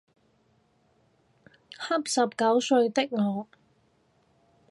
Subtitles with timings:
[1.77, 3.47] 恰十九歲的我